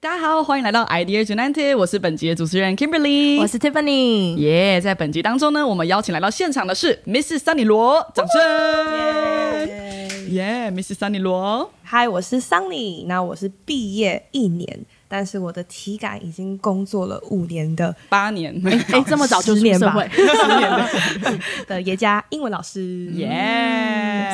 [0.00, 4.36] 大家好，欢迎来到 Idea United，我是本集的主持人 Kimberly，我是 Tiffany。
[4.36, 7.38] 耶在本集当中呢，我们邀请来到现场的是 Mrs.
[7.38, 8.42] Sunny 罗，掌声！
[10.30, 13.06] 耶、m r s Sunny 罗，嗨，我是 Sunny。
[13.06, 14.80] 那我是毕业一年，
[15.16, 19.92] 但是我的体感已经工作了五年的八年，哎、这么早就十年吧。
[20.08, 20.42] 出社
[21.30, 21.80] 会， 的。
[21.82, 23.06] 耶加英文老师。
[23.12, 23.28] 耶、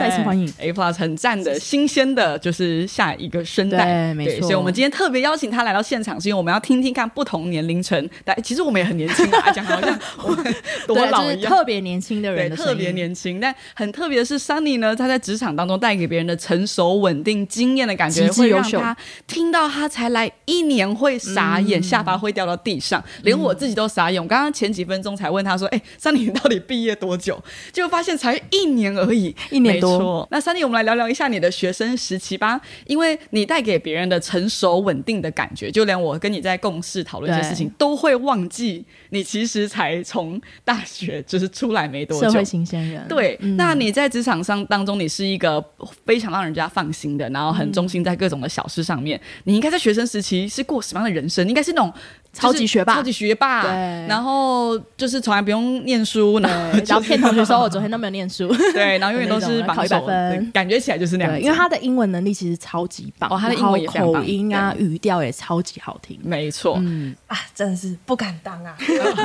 [0.01, 0.51] 再次欢迎。
[0.59, 4.43] A Plus 很赞的新鲜的，就是下一个声带，对没错。
[4.43, 10.55] 所以我们今天特别邀请他来到现场，是因为我们要听听看不同年龄层，但其实我们也很年轻啊， 讲好像 我们
[10.87, 11.53] 多老一样。
[11.53, 24.23] 特别年轻的，人的特别年轻，但很特别的是，Sunny 呢，他在职场当中带给别人的成熟、稳定、经验的感觉，会让他听到他才来一年会傻嗯眼，下巴会掉到地上，连我自己都傻眼。
[24.23, 27.43] 我刚刚前几分钟才问他说：“哎、s u n n y 你到底毕业多久？”
[27.73, 29.90] 结果发现才一年而已，一年多
[30.31, 43.57] 那 Sunny，我们来聊聊一下你的学生时期吧，因为你带给别人的成熟稳定的感觉，就连我跟你在共事讨论一些事情，都会忘记你其实才从大学就是出来没多久，社会新鲜人，对，嗯。
[43.57, 45.65] 那你在职场上当中，你是一个
[46.05, 49.21] 非常让人家放心的，然后很忠心在各种的小事上面。
[49.45, 51.47] 你应该在学生时期是过什么样的人生？
[51.49, 51.93] 应该是那种
[52.33, 53.71] 超级学霸超级学霸，对
[54.09, 61.41] 然后就是从来不用念书，然后对， 然后骗同学说我昨天都没有念书， 对，然后永远都是 考100分感觉起来就是那样。
[61.41, 66.19] 因为他的英文能力其实超级棒，哦他的英文口音啊、语调也超级好听。
[66.23, 68.77] 没错，嗯，啊，真的是不敢当啊！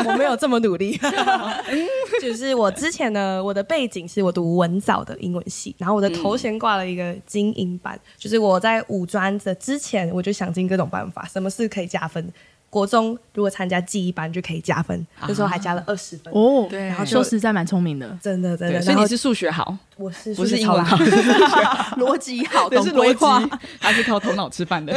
[0.08, 1.00] 我没有这么努力。
[2.22, 12.34] 就是我之前呢，我的背景是我读文藻的英文系，然后我的头衔挂了一个精英班，就是我在五专的之前，我就想尽各种办法，什么事可以加分。
[12.76, 16.34] 国中如果参加记忆班就可以加分，那时候还加了二十分。
[16.34, 16.88] 哦，对。
[16.88, 20.98] 然后说实在蛮聪明的，真的真的，所以你是数学好，我是不是英文好，
[21.96, 23.40] 逻辑好，对，懂是逻规划。
[23.42, 24.94] 辑，还是靠头脑吃饭的。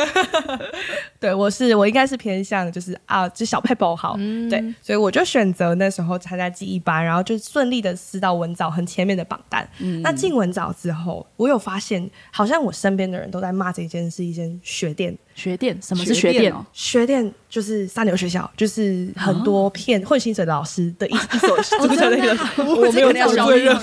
[1.20, 4.48] 对，我是我应该是偏向就是啊，就小配宝好，嗯。
[4.48, 9.68] 对，所以我就选择那时候参加记忆班，然后就顺利的撕到文藻很前面的榜单。
[10.02, 16.52] 那进文藻之后，我有发现，好像我身边的人都在骂这间是一间学店，学店，什么是学店？
[16.52, 16.64] 哦？
[16.72, 23.78] 学店就是三流学校，就是很多骗混薪水的老师的一一所足球那个，我没有这个做罪任。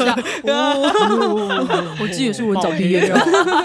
[1.99, 3.15] 我自己也是文藻毕业的，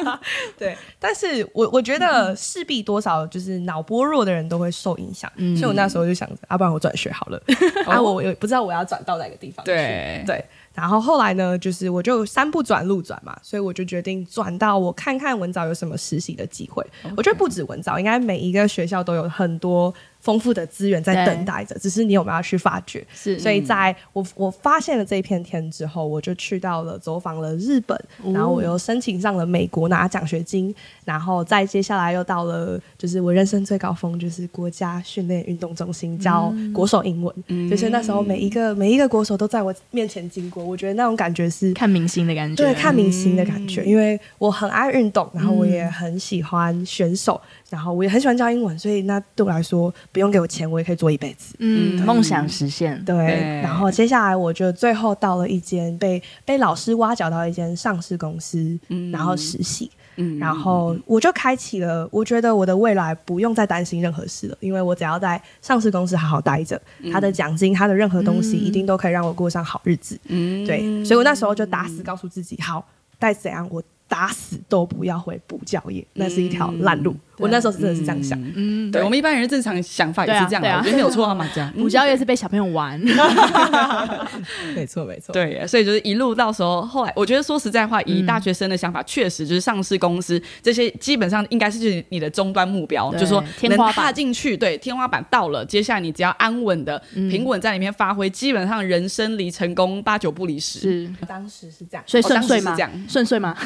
[0.59, 7.43] 对，但是我我觉得势必多少就是脑波弱的人都会受影响，所以我那时候就想着，啊，不然我转学好了，
[7.87, 10.23] 啊，我也不知道我要转到哪个地方去，对。
[10.27, 10.45] 对。
[10.73, 16.85] 然后后来呢，就是我就三不转路转嘛，所以我就决定转到我看看文藻有什么实习的机会。
[17.17, 23.07] 我觉得不止文藻，应该每一个学校都有很多丰富的资源在等待着，只是你有没有要去发掘。
[23.15, 23.39] 是。
[23.39, 28.33] 所以在我我发现了这一片天之后，我就去到了走访了日本，哦。
[28.33, 36.73] 然后我又申请上了美国拿奖学金，然后再接下来又到了就是我人生最高峰，就是国家训练运动中心教嗯。
[36.73, 37.35] 国手英文，
[37.69, 51.55] 就是那时候每一个每一个国手都在我面前经过，我觉得那种感觉是看明星的感觉，对，看明星的感觉，因为我很爱运动，然后我也很喜欢选手，然后我也很喜欢教英文，所以那对我来说，不用给我钱，我也可以做一辈子。
[51.59, 59.91] 嗯，梦想实现，对，对然后接下来我就最后到了一间被被老师挖角到一间上市公司，嗯然后实习。
[60.17, 66.79] 嗯然后我就开启了，我觉得我的未来不用再担心任何事了，因为我只要在上市公司好好待着，
[67.11, 70.19] 他的奖金、他的任何东西，一定都可以让我过上好日子。
[70.27, 72.87] 嗯对，所以我那时候就打死告诉自己，好，
[73.19, 77.15] 再怎样我打死都不要回补教业，那是一条烂路。
[77.41, 78.39] 我那时候真的是这样想。
[78.55, 81.73] 嗯，对我们一般人正常想法也是这样对啊啊我觉得没有错啊，马甲。
[81.77, 83.01] 补教业是被小朋友玩，
[84.75, 85.33] 没错，没错。
[85.33, 100.81] 对，所以就是一路到时候，后来我觉得说实在话，以大学生的想法，确实就是上市公司这些基本上应该是就是你的终端目标，就是说能天花板踏进去，对，天花板到了，接下来你只要安稳的、平稳在里面发挥，基本上人生离成功八九不离十。
[100.81, 102.05] 是，当时是这样。
[102.07, 102.91] 所以顺遂吗是这样？
[103.09, 103.57] 顺遂吗？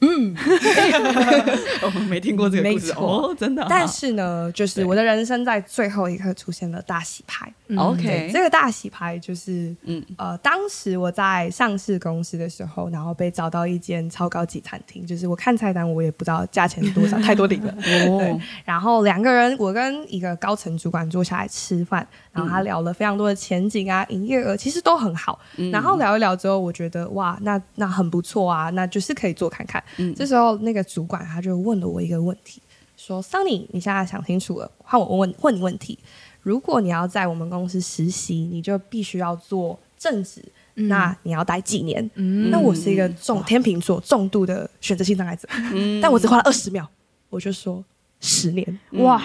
[0.00, 3.66] 哦， 没听过这个故事没错哦，真的啊。
[3.68, 7.52] 但是呢，就是我的人生在最后一刻出现了大洗牌。
[7.66, 17.74] 对，OK，这个大洗牌就是，嗯呃，当时我在上市公司的时候，然后被找到一间超高级餐厅，就是我看菜单我也不知道价钱多少，太多顶了。
[17.82, 25.38] 对哦，然后两个人，我跟一个高层主管坐下来吃饭，然后他聊了非常多的前景啊、营业额，其实都很好。
[25.72, 29.82] 然后聊一聊之后，我觉得哇，那那很不错啊，那就是可以做看看。
[29.96, 32.60] 嗯这时候那个主管他就问了我一个问题，
[32.96, 35.98] 说：“桑尼，你现在想清楚了，换我问问你问题。
[36.42, 40.42] 如果你要在我们公司实习，你就必须要做正职。
[40.74, 42.08] 那你要待几年？
[42.14, 45.48] 嗯那我是一个重天秤座重度的选择性障碍者，
[46.00, 46.86] 但我只花了二十秒，
[47.30, 47.84] 我就说
[48.20, 48.78] 十年。
[48.92, 49.20] 哇，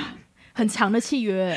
[0.52, 1.56] 很长的契约，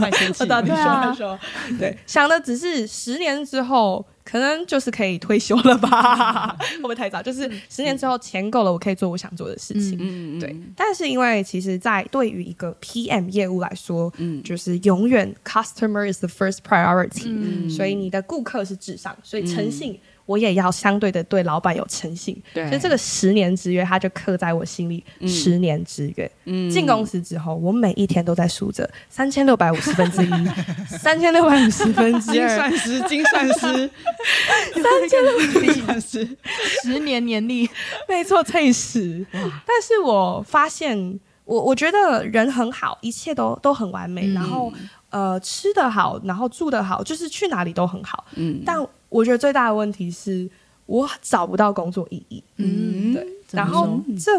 [0.00, 1.38] 卖身契我到底说对啊说，
[1.78, 6.56] 对，想的只是十年之后可能就是可以退休了吧？
[6.76, 7.20] 会不会太早？
[7.22, 9.98] 就是十年之后钱够了，我可以做我想做的事情。
[10.00, 19.98] 嗯对，但是因为其实，在对于一个 PM 业务来说，嗯就是永远 customer is the first priority，、嗯所以你的顾客是至上，所以诚信。
[20.26, 22.66] 我也要相对的对老板有诚信，对。
[22.68, 25.04] 所以这个十年之约，它就刻在我心里。
[25.26, 26.70] 十年之约，嗯。
[26.70, 30.30] 进公司之后，我每一天都在数着三千六百五十分之一，
[30.98, 33.90] 三千六百五十分之精二，算师，精算师，
[34.74, 36.36] 三千六精算师，
[36.82, 37.68] 十年年历，
[38.08, 39.26] 没错，乘以十。
[39.32, 44.72] 但是我发现，我我觉得人很好，一切都都很完美，然后
[45.10, 48.24] 呃吃得好，然后住得好，就是去哪里都很好。
[48.36, 48.62] 嗯。
[48.64, 48.76] 但
[49.12, 50.48] 我觉得最大的问题是
[50.86, 52.42] 我找不到工作意义。
[52.56, 54.32] 嗯对，然后这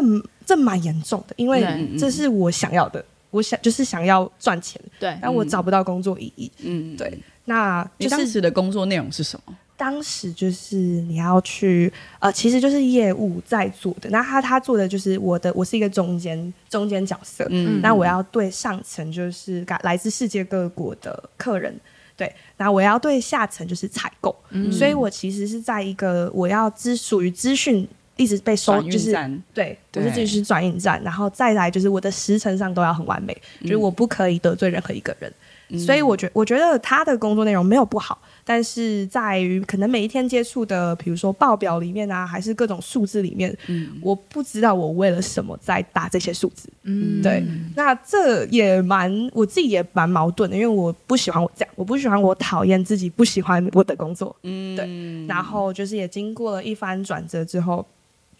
[0.44, 6.50] 这蛮严重的，因为对这是我想要的，我想就是想要赚钱，对，但我找不到工作意义。
[6.62, 9.56] 嗯，对，那你当就是时的工作内容是什么？
[9.76, 14.08] 当时就是你要去呃，其实就是业务在做的。
[14.08, 17.44] 那他他做的就是我的，我是一个中间中间角色。
[17.50, 21.74] 嗯那我要对上层就是来来自世界各国的客人，
[22.16, 24.34] 对，那我要对下层就是采购。
[24.50, 29.12] 嗯所以我其实是在一个我要资属于资讯一直被收，就是
[29.52, 35.32] 对，我对是自己是转运站，然后再来就是我的时程上都要很完美，就是我不可以得罪任何一个人。
[35.78, 43.56] 所以我觉我觉得他的工作内容没有不好，但是在于可能每一天接触的，比如说报表里面啊，还是各种数字里面，
[44.02, 46.68] 我不知道我为了什么在打这些数字。
[46.82, 47.42] 嗯对，
[47.74, 54.34] 那这也蛮我自己也蛮矛盾的，因为我不喜欢我这样，我不喜欢我讨厌自己不喜欢我的工作。
[54.42, 57.84] 嗯对然后就是也经过了一番转折之后，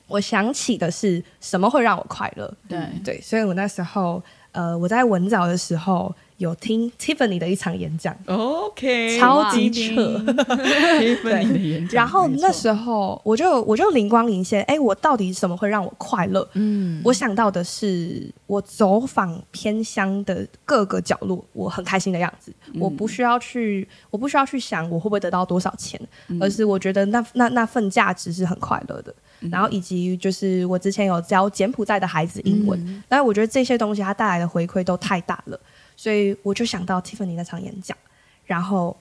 [0.08, 2.54] 我想起的是什么会让我快乐。
[2.68, 4.22] 对，对，所以我那时候
[4.54, 8.16] 呃，我在文藻的时候有听 Tiffany 的一场演讲。
[8.26, 10.00] OK，超级扯
[10.32, 16.48] Tiffany 的演讲，然后那时候我就我就灵光一现，哎，我到底什么会让我快乐？
[16.54, 22.52] 嗯，我想到的是，我走访偏乡的各个角落，我很开心的样子。
[22.78, 26.00] 我不需要去，我不需要去想我会不会得到多少钱，
[26.40, 29.12] 而是我觉得那那那份价值是很快乐的。
[29.50, 35.58] 然后以及就是我之前有教柬埔寨的孩子英文，但是我觉得这些东西它带来的回馈都太大了，
[35.96, 37.96] 所以我就想到 Tiffany 那场演讲，
[38.46, 38.96] 然后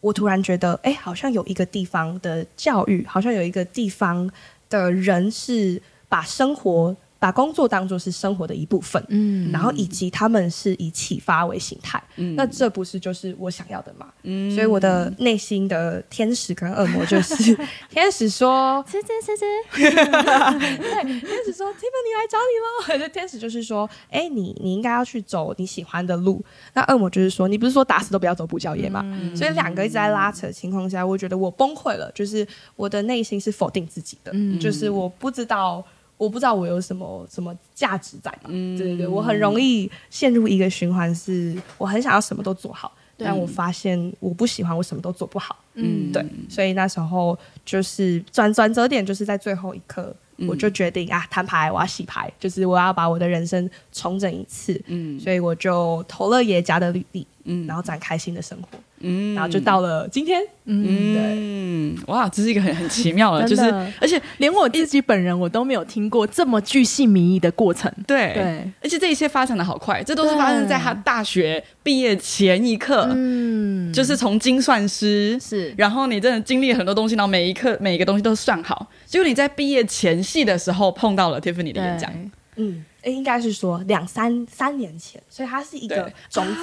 [0.00, 4.30] 我突然觉得，哎，好像有一个地方的教育，好像有一个地方
[4.68, 6.94] 的人是把生活、
[7.24, 14.06] 把工作当做是生活的一部分，嗯然后以及他们是以启发为形态，嗯那这不是就是我想要的吗？
[14.24, 17.56] 嗯所以我的内心的天使跟恶魔就是
[17.88, 19.44] 天使说，吃吃吃吃，
[19.80, 22.98] 对，天使说 Tiffany 来找你喽。
[23.00, 26.44] 那天使就是说，哎，你你应该要去走你喜欢的路。
[26.74, 29.02] 那恶魔就是说，你不是说打死都不要走补教业吗？
[29.34, 32.46] 所以两个一直在拉扯的情况下，我觉得我崩溃了，就是
[32.76, 35.82] 我的内心是否定自己的，嗯就是我不知道。
[36.16, 38.48] 我不知道我有什么什么价值在嘛？
[38.48, 45.56] 嗯对对对，我很容易陷入一个循环，是我很想要什么都做好，但我发现我不喜欢，我什么都做不好。
[45.74, 54.80] 嗯对，所以那时候就是转转折点，就是在最后一刻，嗯我就决定啊，摊牌，我要洗牌，就是我要把我的人生重整一次。
[54.86, 57.66] 嗯所以我就投了爷家的履历，嗯。
[57.66, 59.34] 然后展开新的生活，嗯。
[59.34, 60.40] 然后就到了今天。
[60.66, 63.62] 嗯，哇，这是一个很很奇妙的，就是
[64.00, 67.92] 而且连我自己本人我都没有听过这么巨细靡遗的过程。
[68.06, 68.32] 对。
[68.32, 75.38] 对，而且这一切发展的好快，这都是发生在他大学毕业前一刻，嗯，就是从精算师。
[75.38, 75.74] 是。
[75.76, 78.88] 然后你真的经历很多东西，然后每一刻每一个东西都算好。
[79.04, 82.10] 结果你在毕业前夕的时候碰到了 Tiffany 的演讲。
[82.10, 86.60] 对嗯，应该是说两三三年前，所以它是一个种子。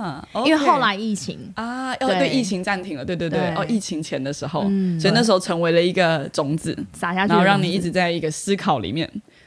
[0.00, 9.06] 啊，因为后来疫情，啊，要对对疫情暂停了，对对对，对哦，疫情前的时候，嗯所以那时候成为了一个种子，撒下去，然后让你一直在一个思考里面，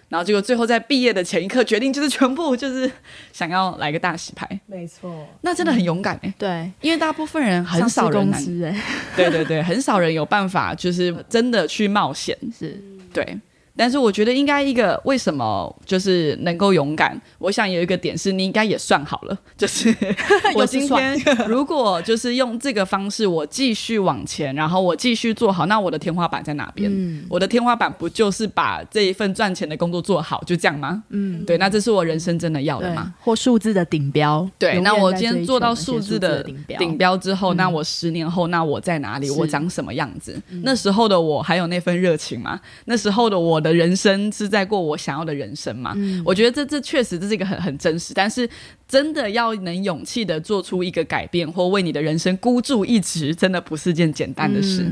[0.09, 2.91] 然后结果最后在毕业的前一刻决定，就是全部就是
[3.31, 8.79] 想要来个大洗牌，没错，那真的很勇敢哎、对因为大部分人很少人哎，
[9.15, 12.79] 对对对，很少人有办法就是真的去冒险，是
[13.11, 13.39] 对。
[13.75, 19.93] 但是我觉得应该一个为什么就是能够勇敢，我想有一个点是你应该也算好了，就是
[20.55, 26.91] 我今天 如果就是用这个方式，我继续往前，然后我继续做好，那我的天花板在哪边？
[26.93, 31.03] 嗯我的天花板不就是把这一份赚钱的工作做好，就这样吗？
[31.09, 34.47] 嗯，对，那这是我人生真的要的对吗？，或数字的顶标。
[34.59, 39.29] 对，那我今天做到数数字的顶标，顶标之后，那我十年后，那我在哪里？
[39.31, 40.39] 我长什么样子？
[40.63, 42.59] 那时候的我还有那份热情吗？
[42.85, 45.95] 那时候的我的人生是在过我想要的人生嘛？
[46.25, 48.47] 我觉得这这确实这是一个很很真实，但是
[48.87, 54.85] 真的要能勇气的做出一个改变，或为你的人生孤注一掷，真的不是件简单的事。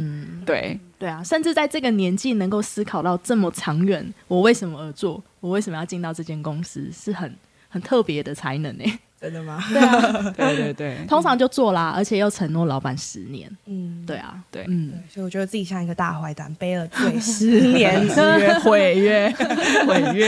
[0.46, 7.36] 对，对啊，甚至在这个年纪能够思考到这么长远，我为什么而做，我为什么要进到这间公司，是很
[7.68, 9.00] 很特别的才能诶。
[9.22, 9.64] 真的吗？
[9.70, 13.48] 对啊， 对对对，通常就做啦，而且又承诺老板十年。
[13.68, 14.66] 嗯，对啊，对。
[14.68, 18.02] 嗯，所以我觉得自己像一个大坏蛋，背了罪十年。
[18.10, 19.34] 之约，毁约。
[19.86, 20.28] 毁约，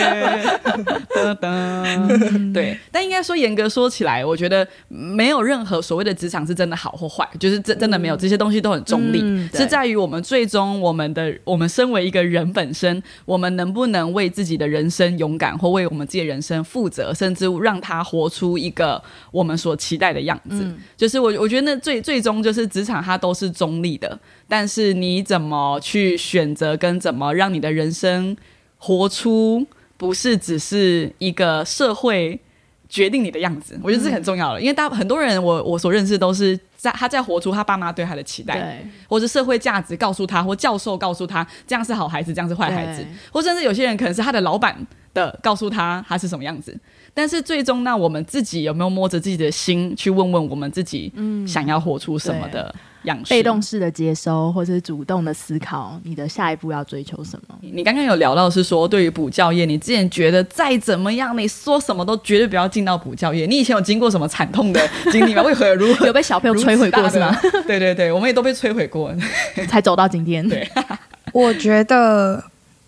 [1.09, 2.77] 噔噔，对。
[2.91, 18.82] 但应该说，严格说起来，我觉得没有任何所谓的职场是真的好或坏，就是真真的没有，这些东西都很中立，嗯是在于我们最终我们的我们身为一个人本身，我们能不能为自己的人生勇敢，或为我们自己的人生负责，甚至让他活出一个
[19.31, 20.73] 我们所期待的样子。
[20.95, 28.35] 就是我我觉得那最最终就是职场它都是中立的，但是你怎么去选择，跟怎么让你的人生
[28.77, 29.65] 活出
[29.97, 32.39] 不是只是一个社会
[32.89, 34.61] 决定你的样子，我觉得这是很重要的。
[34.61, 44.75] 因为大很多人我我所认识都是在他在活出他爸妈对他的期待，对，或者社会价值告诉他，或教授告诉他这样是好孩子，这样是坏孩子，或甚至有些人可能是他的老板
[45.13, 46.77] 的告诉他他是什么样子。
[47.13, 51.13] 但是最终呢，我们自己有没有摸着自己的心去问问我们自己，
[51.47, 53.29] 想要活出什么的样式？
[53.29, 57.55] 被动式的接收，或者是主动的思考，你的下一步要追求什么？
[57.61, 63.45] 你刚刚有聊到是说，对于补教业，你之前觉得再怎么样，你说什么都绝对不要进到补教业。
[63.45, 65.43] 你以前有经过什么惨痛的 经历吗？
[65.43, 67.31] 为何如何有被小朋友摧毁过是吗？？
[67.67, 69.13] 对对对，我们也都被摧毁过。
[69.69, 70.49] 才走到今天。
[70.49, 70.67] 对
[71.31, 72.43] 我觉得，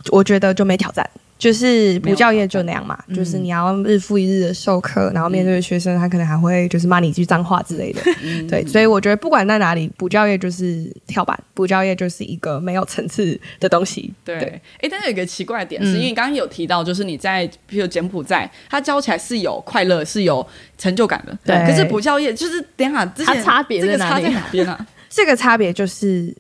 [0.10, 1.08] 我觉得就没挑战。
[1.46, 8.02] 就是补教业就那样嘛，就是你要日复一日的授课，然后面对学生，他可能还会就是骂你一句脏话之类的。
[8.50, 14.12] 对，所以我觉得不管在哪里，补教业就是跳板，补教业就是一个没有层次的东西。
[14.24, 20.44] 对，对哎，但是有一个奇怪的点是，嗯因为你刚刚有提到，就是你在比如柬埔寨，它教起来是有快乐，是有
[20.80, 21.38] 成就感的。
[21.46, 24.36] 对可是补教业就是等一下之前它差别这个在哪里？
[25.08, 26.36] 这个差别就是，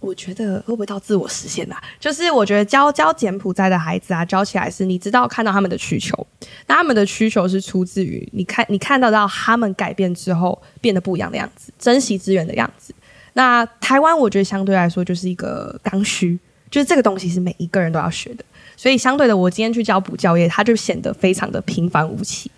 [0.00, 1.80] 我觉得会不会到自我实现啊？
[2.00, 6.26] 就是我觉得教教柬埔寨的孩子啊，教起来是你知道看到他们的需求，
[6.66, 12.92] 那他们的需求是出自于你看你看到到他们改变之后变得不一样的样子，珍惜资源的样子。
[13.34, 16.38] 那台湾我觉得相对来说就是一个刚需，
[16.70, 18.44] 就是这个东西是每一个人都要学的，
[18.76, 22.50] 所以相对的，我今天去教补教业，它就显得非常的平凡无奇。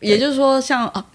[0.00, 1.06] 也就是说像，啊，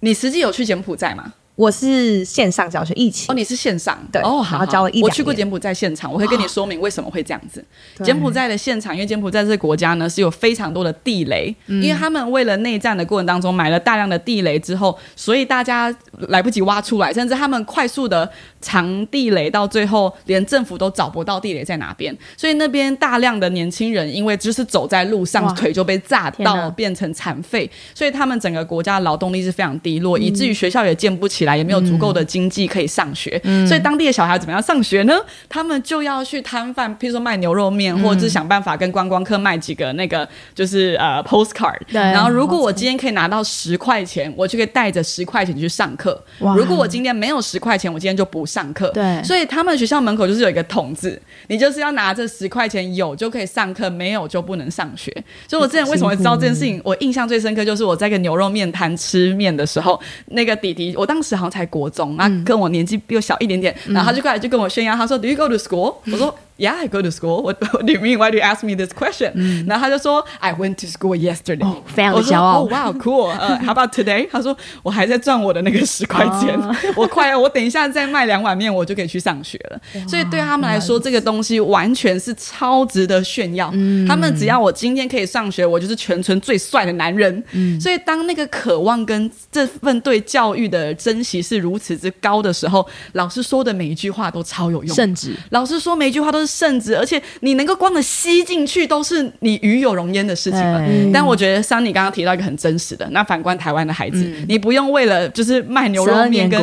[0.00, 1.34] 你实际有去柬埔寨吗？
[1.56, 3.96] 我是线上教学，一起哦，你是线上。
[4.10, 4.66] 对哦，好好。
[4.66, 7.64] 教了一我去过柬埔寨现场，我会跟你说明为什么会这样子。
[7.96, 8.04] 对。
[8.04, 15.94] 柬埔寨的现场，因为柬埔寨这个国家呢是有非常多的地雷，因为他们为了内战的过程当中买了大量的地雷之后，所以大家
[16.28, 18.28] 来不及挖出来，甚至他们快速的
[18.60, 33.40] 藏地雷，到最后连政府都找不到地雷在哪边，所以那边大量的年轻人因为就是走在路上腿就被炸到变成残废，所以他们整个国家的劳动力是非常低落，以至于学校也建不起来，也没有足够的经济可以上学。
[33.66, 35.14] 所以当地的小孩怎么样上学呢？
[35.48, 41.78] 他们就要去摊贩，譬如说卖牛肉面，或者是想办法跟观光客卖几个那个就是呃 postcard。
[41.88, 46.22] 对然后如果我今天可以拿到十块钱，我就可以带着十块钱去上课。
[46.40, 48.88] 哇如果我今天没有十块钱，我今天就不上课。
[48.90, 55.12] 对所以他们学校门口就是有一个筒子，你就是要拿着十块钱，有就可以上课，没有就不能上学。
[55.48, 56.80] 所以我之前为什么会知道这件事情？
[56.84, 66.34] 我印象最深刻就是我在一个牛肉面摊吃面的时候，那个弟弟，我当时好像才国中，啊，跟我年纪比我小一点点，然后他就过来就跟我炫耀，他说：“Do you go to school？” 我说。
[66.56, 67.42] Yeah, I go to school.
[67.42, 68.16] What, what do you mean?
[68.18, 69.32] Why do you ask me this question?
[69.66, 71.64] 然后他就说，I went to school yesterday.
[71.66, 73.26] 哦非常的我说骄傲哦哇、cool.
[73.36, 74.28] 呃、how about today?
[74.30, 79.80] 他说我还在赚我的那个十块钱， 哦我快要，我等一下再卖两碗面，我就可以去上学了。
[80.08, 83.70] 所以对他们来说，这个东西完全是超值得炫耀。
[83.74, 87.42] 嗯他们只要我今天可以上学，我就是全村最帅的男人。
[87.50, 94.94] 嗯所以当那个渴望跟这份对教育的珍惜是如此之高的时候，老师说的每一句话都超有用。
[94.94, 100.78] 甚至，老师说每一句话都是是圣旨，而且你能够光的吸进去，都是你与有荣焉的事情了。
[100.84, 106.60] 对但我觉得桑尼刚刚提到一个很真实的，那反观台湾的孩子，嗯你不用为了就是卖牛肉面跟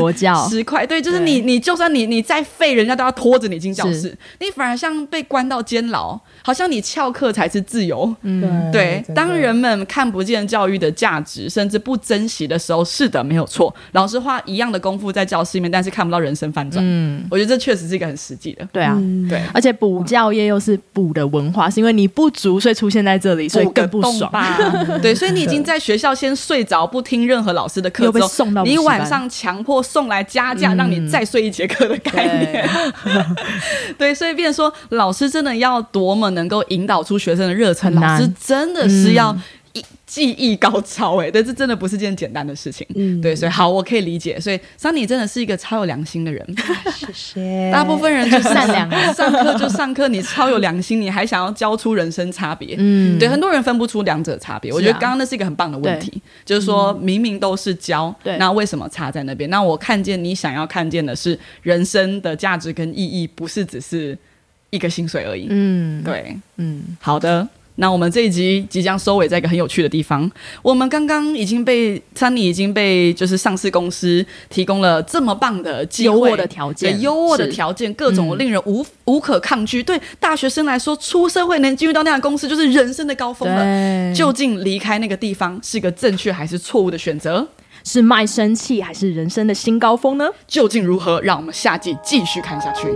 [0.50, 8.14] 十块，对，就是你你就算你你再废，人家都要拖着你进教室，你反而像被关到监牢，好像你翘课才是自由。
[8.22, 13.74] 嗯，对，当人们看不见教育的价值，甚至不珍惜的时候，是的，没有错。
[13.94, 16.84] 老师花一样的功夫在教室里面，但是看不到人生翻转。
[16.86, 18.68] 嗯，我觉得这确实是一个很实际的。
[18.72, 18.96] 对啊。
[18.98, 24.32] 嗯对，而且补教业又是补的文化，是因为你不足，所以出现在这里，所以更不爽。
[24.32, 24.58] 吧。
[25.02, 32.70] 对，所以你已经在学校先睡着，不听任何老师的课又被送到你晚上强迫送来加价，嗯让你再睡一节课的概念。
[33.98, 39.42] 对，所以变成说，老师真的要多么能够引导出学生的热忱，老师真的是要嗯
[39.74, 42.86] 一技艺高超哎、但，这真的不是件简单的事情。
[42.96, 44.40] 嗯对，所以好，我可以理解。
[44.40, 46.46] 所以桑尼真的是一个超有良心的人。
[46.94, 47.72] 谢谢。
[47.72, 52.76] 大部分人就是善良啊上课就上课，你超有良心，你还想要教出人生差别。
[52.78, 54.74] 嗯，对，很多人分不出两者差别。
[54.74, 59.50] 我觉得刚刚那是一个很棒的问题，就是说明明都是教，对那为什么差在那边？
[59.50, 64.18] 那我看见你想要看见的是人生的价值跟意义，不是只是
[64.70, 65.48] 一个薪水而已。
[65.50, 67.48] 嗯，，对，嗯，好的。
[67.82, 70.30] 那我们这一集即将收尾，在一个很有趣的地方。
[70.62, 79.82] 我们刚刚已经被桑尼已经被就是上市公司提供了这么棒的机会优渥的条件优渥的条件，各种嗯令人无、无可抗拒。
[79.82, 84.14] 对大学生来说，出社会能进入到那样的公司，就是人生的高峰了。
[84.14, 87.48] 究竟离开那个地方是个正确还是错误的选择？
[87.84, 90.30] 是卖身契还是人生的新高峰呢？
[90.48, 91.20] 究竟如何？
[91.22, 92.90] 让我们下季继续看下去。